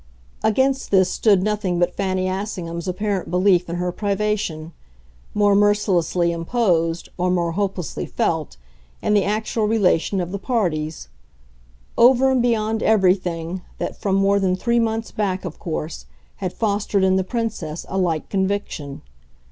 Against 0.41 0.89
this 0.89 1.11
stood 1.11 1.43
nothing 1.43 1.77
but 1.77 1.93
Fanny 1.93 2.27
Assingham's 2.27 2.87
apparent 2.87 3.29
belief 3.29 3.69
in 3.69 3.75
her 3.75 3.91
privation 3.91 4.73
more 5.35 5.53
mercilessly 5.53 6.31
imposed, 6.31 7.09
or 7.19 7.29
more 7.29 7.51
hopelessly 7.51 8.07
felt, 8.07 8.57
in 9.03 9.13
the 9.13 9.23
actual 9.23 9.67
relation 9.67 10.19
of 10.19 10.31
the 10.31 10.39
parties; 10.39 11.07
over 11.99 12.31
and 12.31 12.41
beyond 12.41 12.81
everything 12.81 13.61
that, 13.77 13.95
from 13.95 14.15
more 14.15 14.39
than 14.39 14.55
three 14.55 14.79
months 14.79 15.11
back, 15.11 15.45
of 15.45 15.59
course, 15.59 16.07
had 16.37 16.51
fostered 16.51 17.03
in 17.03 17.15
the 17.15 17.23
Princess 17.23 17.85
a 17.87 17.95
like 17.95 18.27
conviction. 18.27 19.03